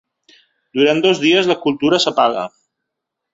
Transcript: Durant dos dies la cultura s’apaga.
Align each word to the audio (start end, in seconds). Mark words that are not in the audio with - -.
Durant 0.79 1.01
dos 1.03 1.21
dies 1.25 1.49
la 1.51 1.59
cultura 1.67 2.01
s’apaga. 2.07 2.47